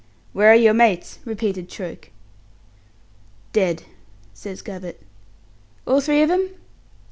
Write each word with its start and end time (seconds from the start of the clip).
"Where 0.33 0.49
are 0.49 0.55
your 0.55 0.73
mates?" 0.73 1.19
repeated 1.25 1.69
Troke. 1.69 2.09
"Dead," 3.53 3.83
says 4.33 4.63
Gabbett. 4.63 4.99
"All 5.85 6.01
three 6.01 6.23
of 6.23 6.29
them?" 6.29 6.49